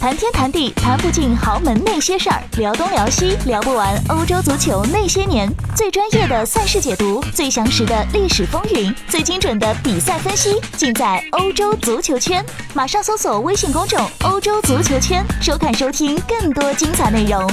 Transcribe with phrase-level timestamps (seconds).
[0.00, 5.46] 谈天谈地谈不尽豪门那些事儿，聊东聊西聊不完欧洲足球那些年。
[5.76, 12.42] 最专业的赛事解读，最详实的历史风云，最精准的比赛分析，尽在欧洲足球圈。
[12.72, 17.46] 马上搜索微信公众“欧洲足球圈”，收看收听更多精彩内容。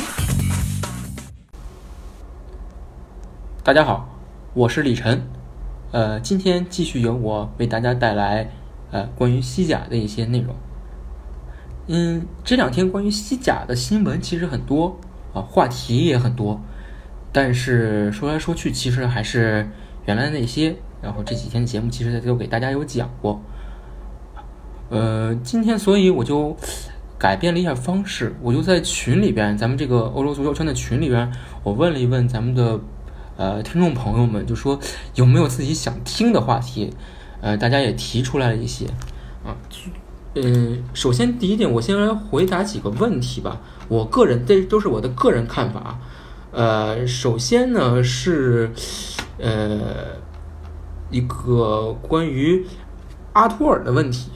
[3.61, 4.07] 大家好，
[4.53, 5.27] 我是李晨，
[5.91, 8.49] 呃，今天继续由我为大家带来
[8.91, 10.55] 呃关于西甲的一些内容。
[11.87, 14.99] 嗯，这两天关于西甲的新闻其实很多
[15.33, 16.61] 啊，话题也很多，
[17.31, 19.69] 但是说来说去，其实还是
[20.05, 20.75] 原来那些。
[20.99, 23.39] 然后这几天节目其实都给大家有讲过。
[24.89, 26.57] 呃，今天所以我就
[27.19, 31.31] 改变了一下方式，我就在群里边，咱们这个欧洲足球圈的群里边，
[31.63, 32.79] 我问了一问咱们的
[33.37, 34.79] 呃听众朋友们，就说
[35.13, 36.91] 有没有自己想听的话题？
[37.39, 38.87] 呃，大家也提出来了一些
[39.45, 39.55] 啊。
[40.39, 43.59] 嗯，首先第一点，我先来回答几个问题吧。
[43.87, 45.97] 我个人这都是我的个人看法。
[46.51, 48.69] 呃，首先呢是
[49.39, 49.79] 呃
[51.09, 52.63] 一个关于
[53.33, 54.29] 阿图尔的问题。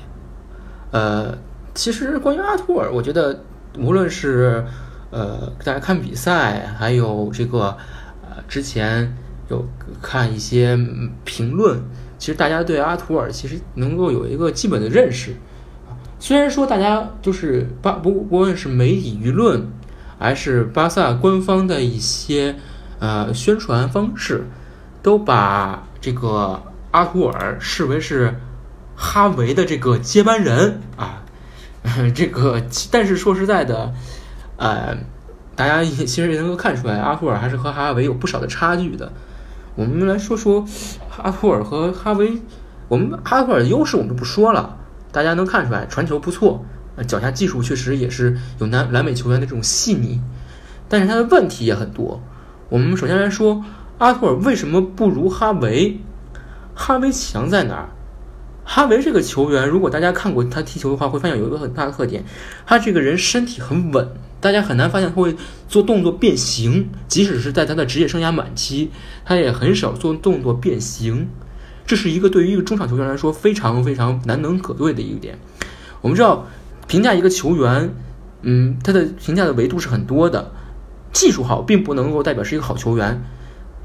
[0.89, 1.37] 呃，
[1.75, 3.43] 其实关于阿图尔，我觉得
[3.77, 4.65] 无论是
[5.11, 7.77] 呃大家看比赛，还有这个
[8.23, 9.15] 呃之前
[9.49, 9.63] 有
[10.01, 10.75] 看一些
[11.23, 11.79] 评论，
[12.17, 15.35] 其实大家对阿图尔其实能够有一个基本的认识。
[16.21, 19.67] 虽然说大家就是巴不不论是媒体舆论，
[20.19, 22.55] 还是巴萨官方的一些
[22.99, 24.45] 呃宣传方式，
[25.01, 28.35] 都把这个阿图尔视为是
[28.95, 31.23] 哈维的这个接班人啊，
[32.13, 33.91] 这个但是说实在的，
[34.57, 34.95] 呃，
[35.55, 39.11] 大家也其实也能够看出来，阿图尔还是和哈维有不少的差距的。
[39.73, 40.63] 我们来说说
[41.17, 42.39] 阿图尔和哈维，
[42.87, 44.77] 我们阿图尔的优势我们就不说了。
[45.11, 46.65] 大家能看出来，传球不错，
[47.07, 50.19] 脚下技术确实也是有南南美球员的这种细腻，
[50.87, 52.21] 但是他的问题也很多。
[52.69, 53.63] 我们首先来说，
[53.97, 55.99] 阿图尔为什么不如哈维？
[56.73, 57.89] 哈维强在哪儿？
[58.63, 62.23] 哈维这个球员，如果大家看过他踢球的话，会发现有一个很大的特点，
[62.65, 64.07] 他这个人身体很稳，
[64.39, 65.35] 大家很难发现他会
[65.67, 68.91] 做动作变形，即使是在他的职业生涯晚期，
[69.25, 71.27] 他也很少做动作变形。
[71.85, 75.37] 这是一个对于一个中场球员来说非常非常难能可贵的一个点。
[76.01, 76.47] 我们知道，
[76.87, 77.93] 评价一个球员，
[78.41, 80.51] 嗯，他的评价的维度是很多的。
[81.13, 83.21] 技术好并不能够代表是一个好球员。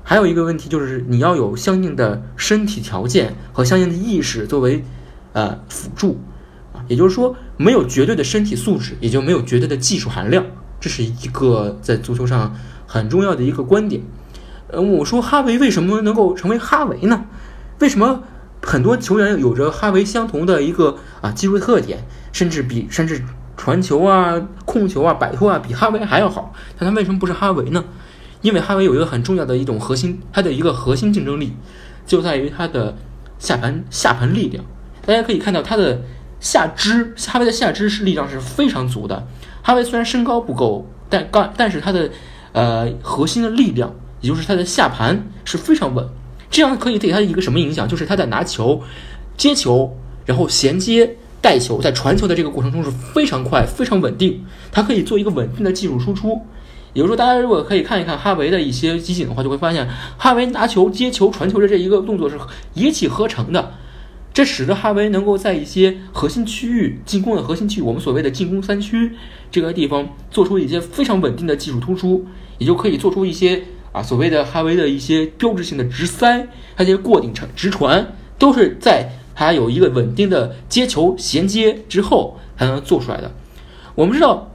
[0.05, 4.84] 还有一个问题就是，你要有相应的身体条件和相应的意识作为
[5.33, 6.21] 呃辅助
[6.73, 6.84] 啊。
[6.87, 10.47] 也就是说，没有绝对的身体素质，也就没有绝对的技术含量。
[10.78, 12.55] 这是一个在足球上
[12.87, 14.01] 很重要的一个观点。
[14.69, 17.25] 呃，我说哈维为什么能够成为哈维呢？
[17.78, 18.22] 为什么
[18.62, 23.22] 很多球员有着哈维相同的一个啊技术特点，甚至比甚至
[23.56, 26.53] 传球啊、控球啊、摆脱啊比哈维还要好？
[26.78, 27.84] 但他为什么不是哈维呢？
[28.42, 31.54] 因为哈维有一个很重要的一种核心，他的一个核心竞争力
[32.06, 32.94] 就在于他的
[33.38, 34.65] 下盘下盘力量。
[35.04, 36.03] 大家可以看到他的
[36.41, 39.26] 下肢，哈维的下肢是力量是非常足的。
[39.62, 42.10] 哈维虽然身高不够，但刚但是他的
[42.53, 46.09] 呃核心的力量，也就是他的下盘是非常稳。
[46.51, 47.87] 这样可以给他一个什么影响？
[47.87, 48.83] 就是他在拿球、
[49.37, 54.45] 接球，然后衔接、带球，在传球的这个过程中是非常快、非常稳定。
[54.71, 56.41] 他可以做一个稳定的技术输出。
[56.95, 59.87] 也就是说，大家如果可以看一看哈维的一些集锦的话，就会发现
[60.17, 62.39] 哈维拿球、接球、传球的这一个动作是
[62.73, 63.75] 一气呵成的。
[64.33, 69.13] 这使得哈维能够在一些核心区域、进攻的核心区域，我们所谓的进攻三区
[69.51, 72.25] 这个地方，做出一些非常稳定的技术突出，
[72.59, 73.63] 也就可以做出一些。
[73.97, 76.47] 啊，所谓的哈维的一些标志性的直塞，
[76.77, 83.33] 他这些过顶传、直传，都是在他有一个稳定的接球衔接之后才能做出来的。
[83.95, 84.51] 我们知道，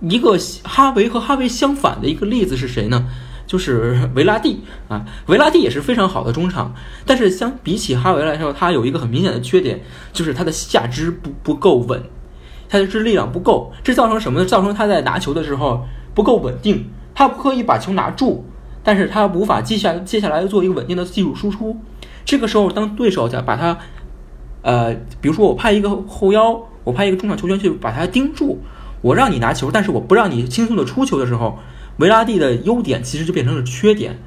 [0.00, 3.08] 一个哈维和哈维相反的一个例子是谁呢？
[3.46, 6.74] 就是 维拉蒂啊，维拉蒂也是非常好的中场，
[7.04, 9.82] 但是相比起哈维来说，他有一个很明显的缺点，
[10.14, 12.02] 就是他的下肢不不够稳，
[12.70, 14.46] 他的肢力量不够，这造成什么呢？
[14.46, 16.88] 造成他在拿球的时候不够稳定。
[17.20, 18.46] 他可以把球拿住，
[18.82, 21.76] 但是他无法接下接下来做一个稳定的技术输出。
[22.24, 23.76] 这个时候，当对手在把他，
[24.62, 28.60] 呃，比如说我派一个后腰，我派一个中场球员去把他盯住，
[29.02, 31.58] 我让你拿球，但是我不让你轻松的出球的时候，
[31.98, 34.18] 维拉蒂的优点其实就变成了缺点。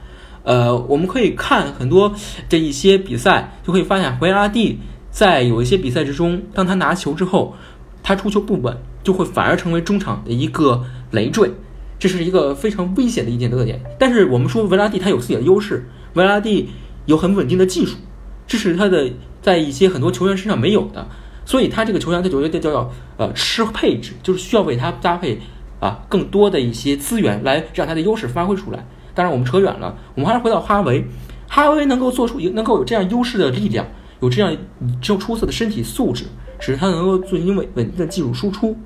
[0.43, 2.13] 呃，我们可以看很多
[2.47, 4.77] 这一些比赛，就可以发现维拉蒂
[5.09, 7.55] 在有一些比赛之中，当他拿球之后，
[8.03, 11.51] 他出球不稳，就会反而成为中场的一个累赘。
[11.99, 16.69] 这是一个非常危险的一点特点，但是我们说维拉蒂他有自己的优势，维拉蒂
[17.05, 17.97] 有很稳定的技术，
[18.45, 19.09] 这是他的
[19.41, 21.07] 在一些很多球员身上没有的。
[21.45, 25.39] 所以他这个球员在球队叫叫呃吃配置，就是需要为他搭配
[25.81, 28.85] 啊更多的一些资源来让他的优势发挥出来。
[29.13, 31.05] 当然我们扯远了，我们还是回到哈维，
[31.49, 33.85] 哈维能够做出能够有这样优势的力量，
[34.21, 34.55] 有这样
[35.01, 36.23] 这种出色的身体素质，
[36.59, 38.77] 使他能够进行稳稳定的技术输出。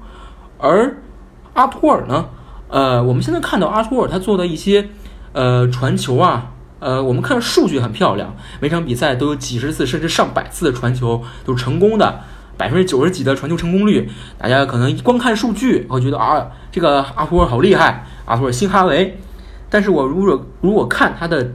[0.58, 0.98] 而
[1.54, 2.28] 阿托尔呢，
[2.70, 4.90] 呃，我们现在看到阿托尔他做的一些
[5.34, 6.52] 呃传球啊。
[6.80, 12.20] 呃，我们看数据很漂亮，每场比赛都有几十次甚至上百次的传球都是成功的，
[12.56, 14.08] 百分之九十几的传球成功率。
[14.38, 19.18] 大家可能光看数据会觉得啊，这个阿托尔好厉害，阿托尔新哈维。
[19.72, 21.52] 但是我如果如果看他的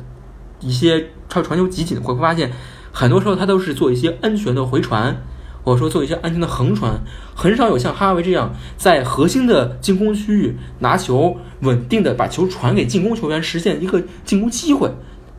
[0.58, 2.50] 一些传传球集锦，会发现
[2.90, 5.22] 很多时候他都是做一些安全的回传。
[5.64, 7.00] 或者说做一些安全的横传，
[7.34, 14.90] 很少有像哈维这样在核心的进攻区域拿球稳定的把球传给进攻球员，实现一个进攻机会。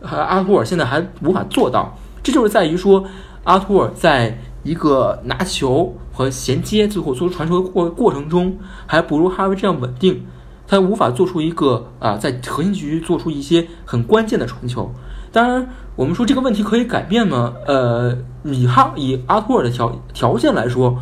[0.01, 3.05] 阿图尔现在还无法做到，这就是在于说
[3.43, 10.25] 阿图尔在一个拿球和衔接最后做出传球的过过程中，还不如哈维这样稳定，
[10.67, 14.93] 他无法做出一个啊在核心区做出一些很关键的传球。
[15.31, 17.53] 当然，我们说这个问题可以改变吗？
[17.67, 20.99] 呃，以哈以阿托尔的条条件来说，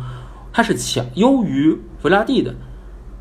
[0.52, 2.54] 他是强优于弗拉蒂的，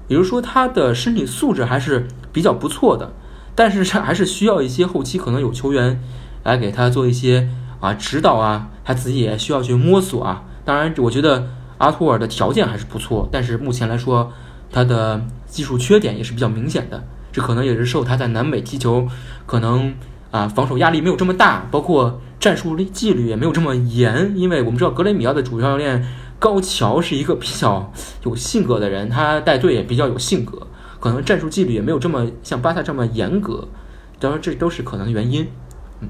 [0.09, 3.13] 也就是说他的身体素质还是比较不错的。
[3.56, 6.01] 但是还是需要一些后期可能有球员
[6.44, 7.47] 来给他做一些
[7.79, 10.44] 啊指导啊，他自己也需要去摸索啊。
[10.65, 11.47] 当然，我觉得
[11.77, 14.29] 阿托尔的条件还是不错，但是目前来说
[14.69, 17.01] 他的技术缺点也是比较明显的，
[17.31, 19.07] 这可能也是受他在南美踢球
[19.45, 19.94] 可能。
[20.31, 26.07] 啊，防守压力没有这么大，包括战术力纪律也没有这么严，因为我们知道格雷米奥的主教练
[26.39, 27.92] 高桥是一个比较
[28.24, 30.66] 有性格的人，他带队也比较有性格，
[31.00, 33.68] 可能战术纪律也没有这么像巴萨这么严格，
[34.19, 35.48] 当然这都是可能的原因。
[36.00, 36.07] 嗯，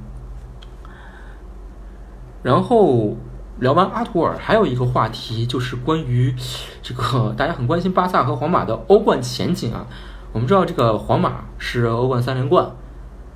[2.44, 3.18] 然后
[3.60, 6.34] 聊完阿图尔，还有一个话题就是关于
[6.84, 9.88] 这个大家很关心巴萨和皇马的欧冠前景啊。
[10.32, 12.72] 我们知道这个皇马是欧冠三连冠。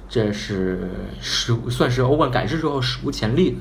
[0.07, 3.57] 这是史算是欧冠改制之后史无前例的，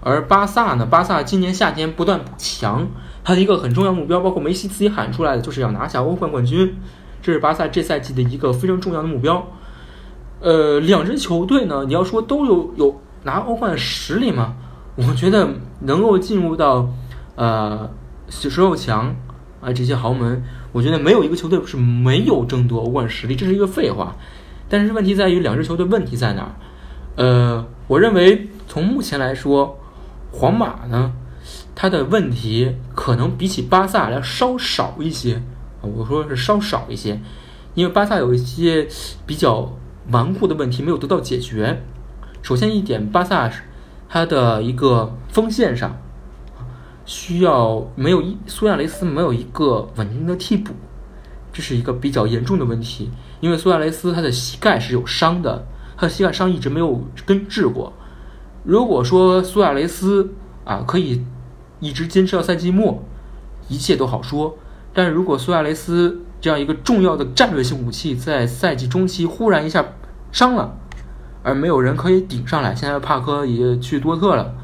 [0.00, 0.84] 而巴萨呢？
[0.84, 2.86] 巴萨今年夏天不断补强，
[3.22, 6.76] 他的一个很重要目标，包括梅西自己喊出来的，就是要拿下欧冠冠军，
[7.22, 9.46] 这是巴萨这赛季的一个非常重要的目标。
[10.40, 14.54] 呃，两支球队呢，你要说都有有拿欧冠的实力吗？
[14.96, 15.48] 我觉得
[15.80, 16.88] 能够进入到
[17.36, 17.88] 呃
[18.28, 19.14] 十六强
[19.60, 20.42] 啊这些豪门，
[20.72, 24.16] 我觉得没有一个球队是没有争夺欧冠实力，这是一个废话。
[24.68, 26.54] 但是问题在于两支球队问题在哪儿？
[27.16, 29.78] 呃，我认为从目前来说，
[30.32, 31.12] 皇马呢，
[31.74, 35.34] 它的问题可能比起巴萨要稍少一些
[35.80, 37.20] 啊我说是稍少一些，
[37.74, 38.86] 因为巴萨有一些
[39.24, 39.72] 比较
[40.10, 41.82] 顽固的问题没有得到解决。
[42.42, 43.50] 首先一点，巴萨
[44.08, 45.96] 它的一个锋线上
[47.04, 50.74] 需要没有一苏亚雷斯没有一个稳定的替补，
[51.52, 53.10] 这是一个比较严重的问题。
[53.40, 55.66] 因为苏亚雷斯他的膝盖是有伤的，
[55.96, 57.92] 他的膝盖伤一直没有根治过。
[58.64, 60.32] 如果说苏亚雷斯
[60.64, 61.24] 啊可以
[61.78, 63.02] 一直坚持到赛季末，
[63.68, 64.56] 一切都好说。
[64.92, 69.84] 但如果苏亚雷斯这样一个重要的战略性武器在赛季中期忽然一下
[70.32, 70.74] 伤了，
[71.42, 74.54] 而没有人可以顶上来，现在帕科也去多特了，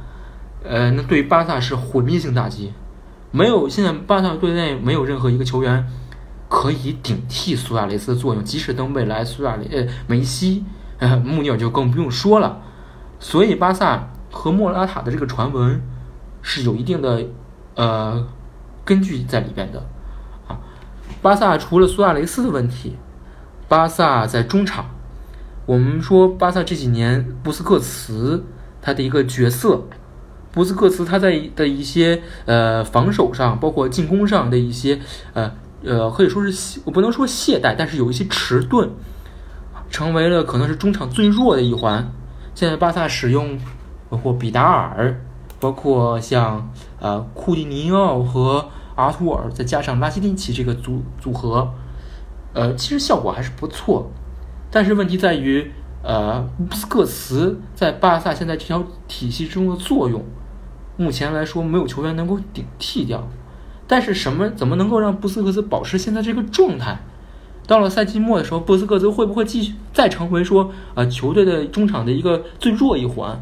[0.64, 2.72] 呃，那对于巴萨是毁灭性打击。
[3.30, 5.86] 没有，现在巴萨队内没有任何一个球员。
[6.54, 10.62] 可以顶替苏亚雷斯的作用，即使等未来苏亚雷呃梅西
[10.98, 12.60] 呃穆尼尔就更不用说了。
[13.18, 15.80] 所以巴萨和莫拉塔的这个传闻
[16.42, 17.24] 是有一定的
[17.74, 18.28] 呃
[18.84, 19.82] 根据在里边的
[20.46, 20.60] 啊。
[21.22, 22.96] 巴萨除了苏亚雷斯的问题，
[23.66, 24.84] 巴萨在中场，
[25.64, 28.44] 我们说巴萨这几年布斯克茨
[28.82, 29.84] 他的一个角色，
[30.52, 35.00] 布斯克茨他在的一些呃防守上，包括进攻上的一些
[35.32, 35.50] 呃。
[35.84, 38.88] 呃，可以说是，我不能说懈怠，但是有一些迟钝，
[39.90, 42.12] 成为了可能是中场最弱的一环。
[42.54, 43.58] 现在巴萨使用
[44.08, 45.20] 包括比达尔，
[45.58, 46.70] 包括像
[47.00, 51.72] 呃库蒂尼奥和阿图尔，再加上拉希蒂奇这个组组合，
[52.52, 54.10] 呃，其实效果还是不错。
[54.70, 55.72] 但是问题在于，
[56.02, 60.22] 呃，布斯克茨在巴萨现在这条体系中的作用，
[60.96, 63.26] 目前来说没有球员能够顶替掉。
[63.92, 66.98] 但是什么怎么能够让布斯克茨保持现在这个状态？
[67.66, 73.38] 到了赛季末的时候，布斯克茨会不会继续再成为说啊球队的中场的一个最弱一环？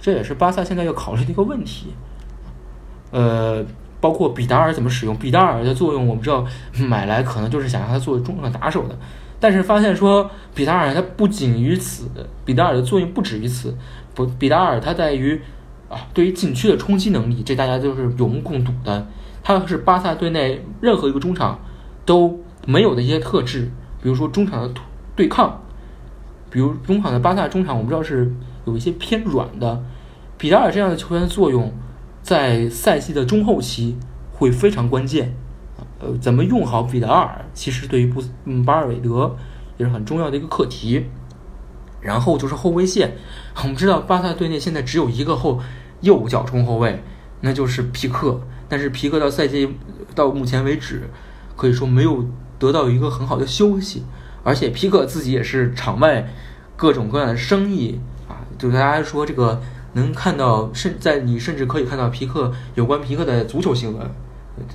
[0.00, 1.94] 这也是巴萨现在要考虑的一个问题。
[3.12, 3.64] 呃，
[4.00, 5.16] 包括比达尔怎么使用？
[5.16, 6.44] 比达尔的作用我们知道，
[6.88, 8.98] 买来可能就是想让他做中场打手的。
[9.38, 12.08] 但是发现说比达尔他不仅于此，
[12.44, 13.72] 比达尔的作用不止于此。
[14.12, 15.40] 不，比达尔他在于。
[15.86, 19.06] 啊，对于禁区的冲击能力，这大家都是有目共睹的。
[19.44, 21.60] 他是巴萨队内任何一个中场
[22.06, 23.70] 都没有的一些特质，
[24.02, 24.74] 比如说中场的
[25.14, 25.60] 对抗，
[26.50, 28.32] 比如中场的巴萨中场，我们知道是
[28.64, 29.84] 有一些偏软的。
[30.38, 31.70] 比达尔这样的球员作用，
[32.22, 33.98] 在赛季的中后期
[34.32, 35.36] 会非常关键。
[36.00, 39.36] 呃，怎么用好比达尔，其实对于布嗯巴尔韦德
[39.76, 41.04] 也是很重要的一个课题。
[42.00, 43.16] 然后就是后卫线，
[43.62, 45.60] 我们知道巴萨队内现在只有一个后
[46.00, 47.02] 右脚中后卫，
[47.42, 48.40] 那就是皮克。
[48.68, 49.68] 但是皮克到赛季
[50.14, 51.02] 到目前为止，
[51.56, 52.24] 可以说没有
[52.58, 54.04] 得到一个很好的休息，
[54.42, 56.28] 而且皮克自己也是场外
[56.76, 59.60] 各种各样的生意啊，就大家说这个
[59.92, 64.10] 能看到，甚在你甚至可以看到皮克有关皮克的足球新闻，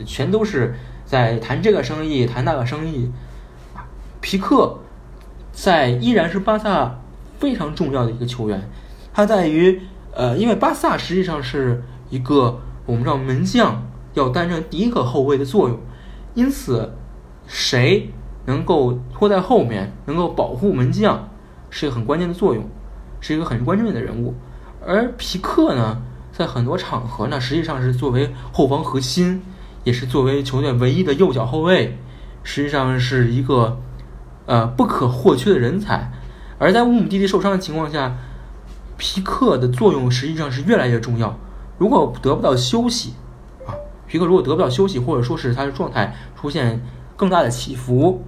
[0.06, 3.12] 全都是在谈这个生意，谈那个生意
[3.76, 3.86] 啊。
[4.22, 4.80] 皮克
[5.52, 7.00] 在依然是巴萨。
[7.40, 8.70] 非常重要的一个球员，
[9.14, 9.82] 他在于，
[10.14, 15.78] 呃，因为巴萨实际上是一个我们知道门将要担任第一个后卫的作用，
[16.34, 16.92] 因此，
[17.46, 18.12] 谁
[18.46, 21.30] 能够拖在后面，能够保护门将，
[21.70, 22.68] 是一个很关键的作用，
[23.22, 24.34] 是一个很关键的人物。
[24.84, 29.44] 而皮克呢，在很多场合呢，实际上是作为后防核心，
[29.84, 32.00] 也是作为球队唯一的右脚后卫，
[32.44, 33.78] 实际上是一个，
[34.48, 36.12] 呃，不可或缺的人才。
[36.58, 38.18] 而在乌姆蒂蒂受伤的情况下，
[38.98, 41.38] 皮克的作用实际上是越来越重要。
[41.80, 43.16] 如果得不到休息，
[43.66, 43.74] 啊，
[44.06, 46.80] 皮克如果得不到休息，或者说是他的状态出现
[47.18, 48.22] 更大的起伏，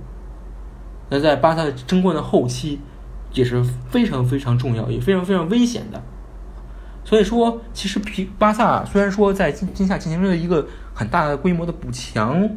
[1.10, 2.82] 那在巴萨争冠的后期
[3.34, 6.02] 也是非常非常重要，也非常非常危险的。
[7.04, 10.66] 所以说，其实皮巴萨虽然说在今今夏进行了一个
[10.96, 12.50] 很大的规模的补强，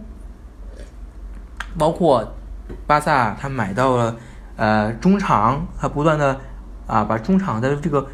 [1.77, 2.33] 包括
[2.87, 4.17] 巴萨他买到了。
[4.57, 6.39] 呃，中场他不断的
[6.87, 8.07] 啊，把中场的这个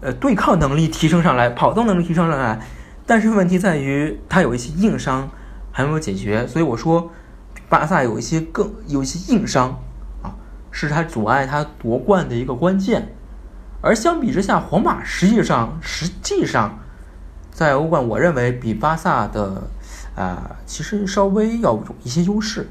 [0.00, 2.60] 呃对抗能力提升上来，跑动能力提升上来，
[3.06, 5.30] 但是问题在于他有一些硬伤
[5.72, 7.10] 还没有解决，所以我说
[7.68, 9.80] 巴萨有一些更有一些硬伤
[10.22, 10.34] 啊，
[10.70, 13.14] 是他阻碍他夺冠的一个关键。
[13.80, 16.78] 而相比之下，皇马实际上实际上
[17.50, 19.68] 在欧冠，我认为比巴萨的
[20.14, 22.68] 啊其实稍微要有一些优势，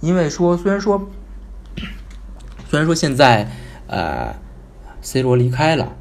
[0.00, 1.08] 因为说虽然说。
[2.68, 3.48] 虽然说现在，
[3.86, 4.34] 呃
[5.00, 5.92] ，C 罗离开了，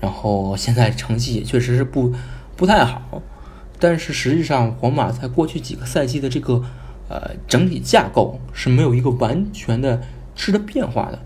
[0.00, 2.12] 然后现在成绩也确实是不
[2.56, 3.22] 不太好，
[3.78, 6.62] 但是实际上皇马在过去几个赛季的这个
[7.08, 10.00] 呃整体架构是没有一个完全的
[10.34, 11.18] 质的变化的，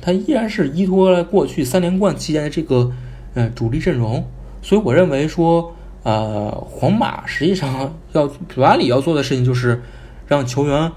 [0.00, 2.92] 它依然是依托了过去三连冠期间的这个
[3.34, 4.24] 呃主力阵容，
[4.62, 9.82] 所以我认为说，呃，皇马实际上要普拉里要做的事情就是
[10.26, 10.92] 让球员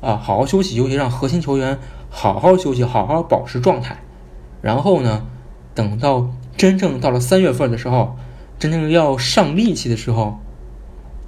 [0.00, 1.78] 啊好好休息尤其让核心球员。
[2.10, 3.94] 好好休息，好好保持状态，
[4.62, 5.26] 然后呢，
[5.74, 6.26] 等到
[6.58, 8.16] 真正到了三月份的时候，
[8.58, 10.38] 真正要上力气的时候，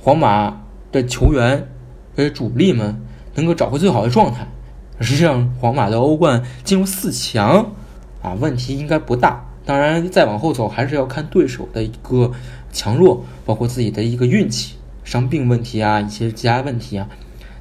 [0.00, 0.60] 皇马
[0.92, 1.68] 的球员
[2.16, 3.00] 和主力们
[3.36, 4.46] 能够找回最好的状态，
[5.00, 7.72] 实际上皇马的欧冠进入四强
[8.20, 9.46] 啊，问题应该不大。
[9.64, 12.32] 当然，再往后走还是要看对手的一个
[12.72, 17.08] 强弱，包括自己的一个运气、伤病问题啊，一些其他问题啊。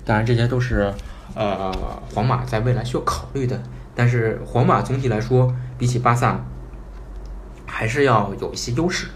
[0.04, 0.92] 当然，这些都是。
[1.36, 1.72] 呃，
[2.14, 3.62] 皇马在未来需要考虑的，
[3.96, 6.44] 但是皇马总体来说比起巴萨
[7.70, 9.08] 还是要有一些优势。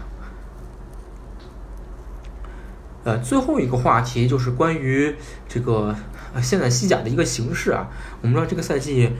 [3.02, 5.14] 呃，最后一个话题就是关于
[5.48, 5.94] 这个
[6.40, 7.88] 现在西甲的一个形势啊。
[8.22, 9.10] 我们知道这个赛季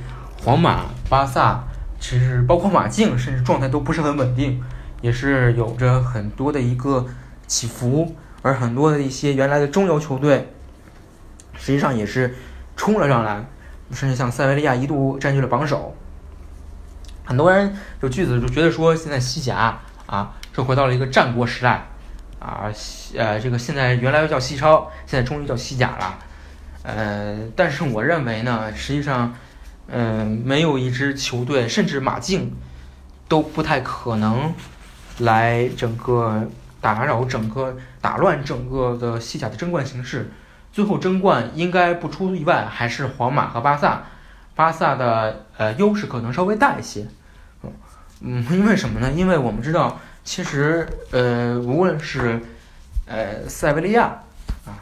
[0.43, 1.65] 皇马、巴萨
[2.01, 4.63] 其实包括马竞，甚至状态都不是很稳定，
[5.03, 7.07] 也是有着很多的一个
[7.47, 10.53] 起伏，而很多的一些原来的中游球队
[11.55, 12.35] 实际上也是。
[12.77, 13.47] 冲了上来，
[13.93, 15.95] 甚至像塞维利亚一度占据了榜首。
[17.25, 21.87] 很多人有句子就觉得说，现在西甲啊，是回到了一个战国时代
[22.39, 22.71] 啊，
[23.17, 26.19] 呃，这个现在原来叫西超，现在终于叫西甲了。
[26.83, 29.35] 呃，但是我认为呢，实际上，
[29.89, 32.55] 嗯，没有一支球队，甚至马竞
[33.27, 34.53] 都不太可能
[35.19, 36.47] 来整个
[36.83, 40.31] 打扰整个打乱整个的西甲的争冠形势。
[40.71, 44.03] 最后争冠应该不出意外还是皇马和巴萨，
[44.55, 47.07] 巴萨的呃优势可能稍微大一些，
[48.21, 49.11] 嗯，因 为什么呢？
[49.13, 52.41] 因为我们知道，其实呃无论是
[53.07, 54.23] 呃塞维利亚
[54.65, 54.79] 啊，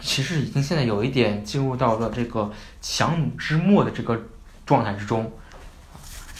[0.00, 4.20] 其实已经现在有一点进入到了这个强弩之末的这个
[4.64, 5.32] 状态之中，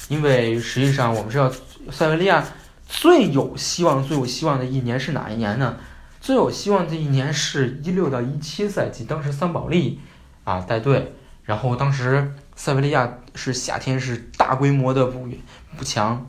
[0.08, 1.50] 因为实际上我们知道
[1.90, 2.44] 塞维利亚
[2.86, 5.76] 最有希望、最有希望的一年是哪一年呢？
[6.20, 10.00] 最有希望的一年是一六到一七赛季，当时桑保利
[10.44, 11.14] 啊带队，
[11.44, 15.28] 然后当时塞维利亚是夏天是大规模的补
[15.76, 16.26] 补强，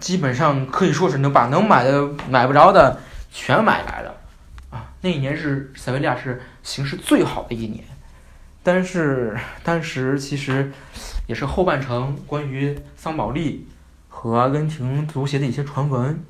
[0.00, 2.98] 基本上可以说是能把能买的买不着的
[3.30, 4.14] 全买来了
[4.70, 4.90] 啊。
[5.02, 7.84] 那一年是塞维利亚是形势最好的一年，
[8.62, 10.72] 但是当时其实
[11.26, 13.68] 也是后半程关于桑保利
[14.08, 16.24] 和阿根廷足协的一些传闻，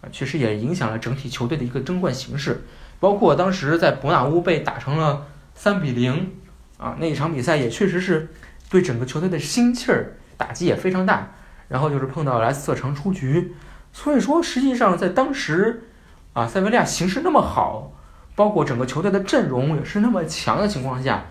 [0.00, 2.64] 啊，确实也影响了整体球队的一个争冠形势。
[3.00, 6.32] 包括当时在伯纳乌被打成了三比零，
[6.76, 8.28] 啊，那一场比赛也确实是
[8.70, 11.32] 对整个球队的心气儿打击也非常大。
[11.68, 13.54] 然后就是碰到莱斯特城出局，
[13.92, 15.84] 所以说实际上在当时，
[16.32, 17.92] 啊，塞维利亚形势那么好，
[18.34, 21.26] 包括整个球队的阵容也是那么强的情况下，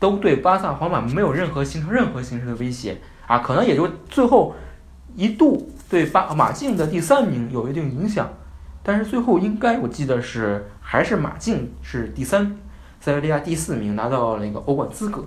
[0.00, 4.56] 都对巴萨、皇马没有任何形成任何形式的威胁啊，可能也就最后
[5.14, 8.28] 一度对巴马竞的第三名有一定影响，
[8.82, 12.58] 但是最后应该我记得是还是马竞是第三，
[13.00, 15.24] 塞维利亚第四名拿到那个欧冠资格，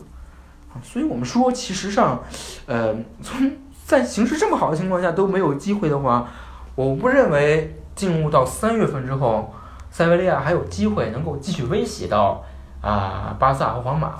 [0.84, 2.22] 所以我们说其实上，
[2.66, 3.52] 呃， 从
[3.86, 6.28] 在形势这么好的情况下都没有机会的话，
[6.76, 9.54] 我不认为进入到三月份之后，
[9.92, 12.44] 塞维利亚还有机会能够继续威胁到
[12.82, 14.16] 啊巴萨和皇马。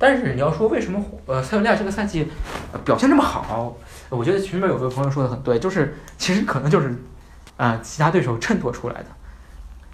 [0.00, 2.30] 但是你要说为什么呃塞维利亚这个赛季
[2.84, 3.76] 表现这么好，
[4.08, 6.94] 我觉得群里面有个朋友说的很对，就是其实可能就是
[7.56, 9.06] 啊其他对手衬托出来的。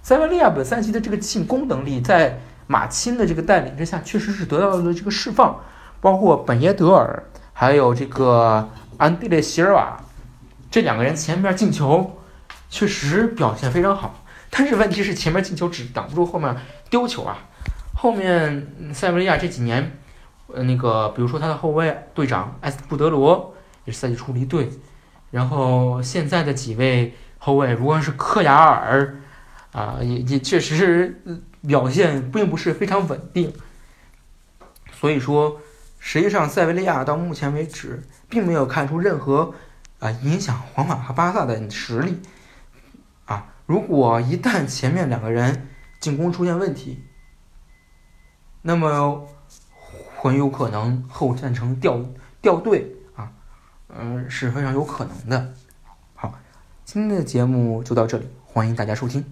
[0.03, 5.59] 塞维利亚本赛季的这个进攻能力，在马钦的这个带领之下，确实是得到了这个释放，
[6.01, 7.23] 包括本耶德尔，
[7.53, 8.69] 还有这个。
[8.97, 9.99] 安迪列席尔瓦
[10.71, 12.17] 这两个人前面进球
[12.69, 16.55] 确实表现非常好，但是问题是前面进球只挡不住后面
[16.89, 17.39] 丢球啊。
[17.93, 19.99] 后面塞维利亚这几年，
[20.47, 24.69] 呃，那个比如说他的后卫队长埃斯布德罗也是赛季初离队，
[25.31, 29.13] 然后现在的几位后卫，如果是科亚尔
[29.73, 31.21] 啊，也也确实是
[31.67, 33.51] 表现并不是非常稳定。
[34.93, 35.59] 所以说，
[36.07, 38.03] 实际上塞维利亚到目前为止。
[38.27, 39.53] 并没有看出任何
[39.99, 42.19] 啊影响皇马和巴萨的实力
[43.25, 43.53] 啊！
[43.65, 45.67] 如果一旦前面两个人
[45.99, 47.03] 进攻出现问题，
[48.61, 49.27] 那么
[50.17, 52.03] 很有可能后战成掉
[52.41, 53.31] 掉队啊，
[53.89, 55.53] 嗯，是非常有可能的。
[56.15, 56.33] 好，
[56.83, 59.23] 今天的节目就到这里，欢迎大家收听。